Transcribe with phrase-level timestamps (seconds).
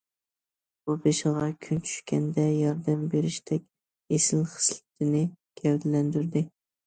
[0.87, 5.21] بۇ، بېشىغا كۈن چۈشكەندە ياردەم بېرىشتەك ئېسىل خىسلىتىنى
[5.61, 6.45] گەۋدىلەندۈردى.